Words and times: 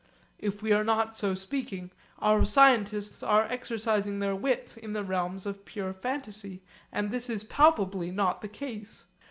If 0.39 0.63
we 0.63 0.71
are 0.71 0.83
not 0.83 1.15
so 1.15 1.35
speaking, 1.35 1.91
our 2.17 2.43
scientists 2.43 3.21
are 3.21 3.43
exercising 3.43 4.17
their 4.17 4.35
wits 4.35 4.75
in 4.75 4.93
the 4.93 5.03
realms 5.03 5.45
of 5.45 5.63
pure 5.63 5.93
fantasy, 5.93 6.63
and 6.91 7.11
this 7.11 7.29
is 7.29 7.43
palpably 7.43 8.09
not 8.09 8.41
the 8.41 8.47
case. 8.49 9.05